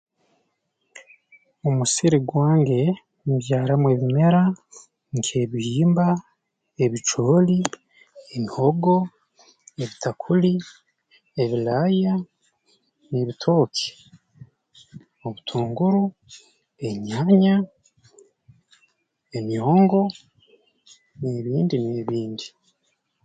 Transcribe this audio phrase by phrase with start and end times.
[1.67, 2.79] Omusiri gwange
[3.31, 4.43] mbyaramu ebimera
[5.17, 6.07] nk'ebihimba
[6.85, 7.59] ebicooli
[8.35, 8.95] emihogo
[9.83, 10.53] ebitakuli
[11.41, 12.13] ebilaaya
[13.09, 13.87] n'ebitooke
[15.25, 16.03] obutunguru
[16.89, 17.55] enyaanya
[19.37, 20.03] emyongo
[21.21, 22.47] n'ebindi n'ebindi